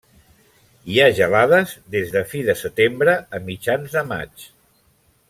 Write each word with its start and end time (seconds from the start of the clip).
Hi 0.93 0.95
ha 1.01 1.09
gelades 1.19 1.75
des 1.97 2.09
de 2.17 2.23
fi 2.33 2.41
de 2.49 2.57
setembre 2.65 3.15
a 3.39 3.43
mitjans 3.51 3.95
de 3.99 4.03
maig. 4.13 4.49